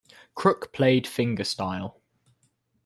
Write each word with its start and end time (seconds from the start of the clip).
Crook 0.33 0.73
played 0.73 1.05
fingerstyle. 1.05 1.97